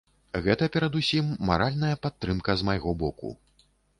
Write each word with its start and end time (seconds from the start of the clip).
Гэта 0.45 0.69
перадусім 0.75 1.25
маральная 1.51 1.95
падтрымка 2.07 2.57
з 2.61 2.69
майго 2.73 2.97
боку. 3.05 3.29